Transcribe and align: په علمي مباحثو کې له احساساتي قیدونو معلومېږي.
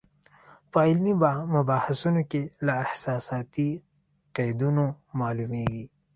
په 0.71 0.77
علمي 0.87 1.13
مباحثو 1.55 2.09
کې 2.31 2.41
له 2.65 2.73
احساساتي 2.83 3.69
قیدونو 4.35 4.85
معلومېږي. 5.19 5.85